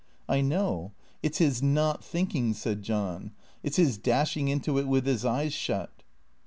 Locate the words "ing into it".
4.35-4.87